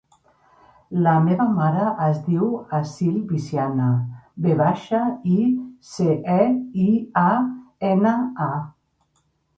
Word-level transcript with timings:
La 1.07 1.11
meva 1.25 1.43
mare 1.57 1.83
es 2.05 2.21
diu 2.29 2.47
Aseel 2.77 3.19
Viciana: 3.33 3.89
ve 4.47 4.55
baixa, 4.63 5.03
i, 5.35 5.37
ce, 5.91 6.09
i, 6.85 6.87
a, 7.27 7.31
ena, 7.93 8.15
a. 8.51 9.21